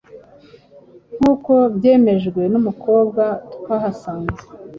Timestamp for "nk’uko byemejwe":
1.15-2.41